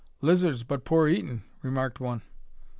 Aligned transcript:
"Lizard's 0.21 0.63
but 0.63 0.83
poor 0.83 1.07
eatin'," 1.07 1.43
remarked 1.61 1.99
one. 1.99 2.23